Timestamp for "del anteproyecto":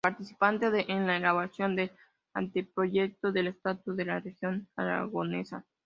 1.75-3.31